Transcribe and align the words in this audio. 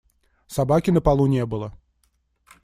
Собаки 0.47 0.89
на 0.89 0.99
полу 0.99 1.27
не 1.27 1.45
было. 1.45 1.77